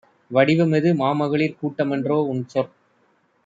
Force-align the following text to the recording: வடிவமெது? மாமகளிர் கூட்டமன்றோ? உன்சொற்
வடிவமெது? 0.31 0.89
மாமகளிர் 0.95 1.55
கூட்டமன்றோ? 1.61 2.17
உன்சொற் 2.27 2.71